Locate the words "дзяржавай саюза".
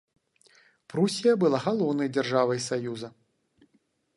2.15-3.07